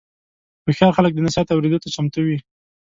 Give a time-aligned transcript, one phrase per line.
[0.63, 2.37] هوښیار خلک د نصیحت اورېدو ته چمتو وي.